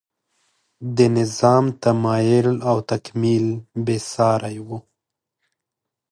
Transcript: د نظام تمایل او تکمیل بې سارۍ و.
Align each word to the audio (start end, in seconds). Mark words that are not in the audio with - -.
د 0.97 0.99
نظام 1.17 1.65
تمایل 1.83 2.49
او 2.69 2.77
تکمیل 2.91 3.45
بې 3.85 3.97
سارۍ 4.11 4.57
و. 4.65 4.67